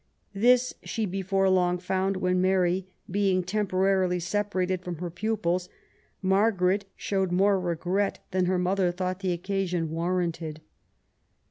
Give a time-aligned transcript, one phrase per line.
[0.33, 5.69] This she before long found when, Mary being temporarily separated from her pupils,
[6.23, 10.61] Margaret showed more regret than her mother thought the occasion warranted.